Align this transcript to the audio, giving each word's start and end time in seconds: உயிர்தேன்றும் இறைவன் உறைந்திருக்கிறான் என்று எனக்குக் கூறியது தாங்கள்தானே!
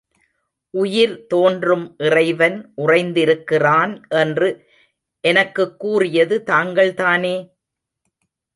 உயிர்தேன்றும் 0.73 1.83
இறைவன் 1.99 2.57
உறைந்திருக்கிறான் 2.77 3.93
என்று 4.15 4.49
எனக்குக் 5.23 5.79
கூறியது 5.79 6.43
தாங்கள்தானே! 6.47 7.35